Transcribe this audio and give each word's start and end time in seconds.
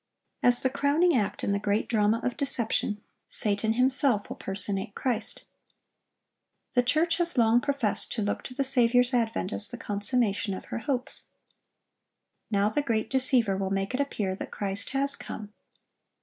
As 0.41 0.63
the 0.63 0.69
crowning 0.71 1.15
act 1.15 1.43
in 1.43 1.51
the 1.51 1.59
great 1.59 1.87
drama 1.87 2.21
of 2.23 2.35
deception, 2.35 3.03
Satan 3.27 3.73
himself 3.73 4.27
will 4.29 4.35
personate 4.35 4.95
Christ. 4.95 5.43
The 6.73 6.81
church 6.81 7.17
has 7.17 7.37
long 7.37 7.61
professed 7.61 8.11
to 8.13 8.23
look 8.23 8.41
to 8.45 8.55
the 8.55 8.63
Saviour's 8.63 9.13
advent 9.13 9.53
as 9.53 9.69
the 9.69 9.77
consummation 9.77 10.55
of 10.55 10.65
her 10.65 10.79
hopes. 10.79 11.25
Now 12.49 12.67
the 12.67 12.81
great 12.81 13.11
deceiver 13.11 13.55
will 13.55 13.69
make 13.69 13.93
it 13.93 13.99
appear 13.99 14.33
that 14.37 14.49
Christ 14.49 14.89
has 14.89 15.15
come. 15.15 15.53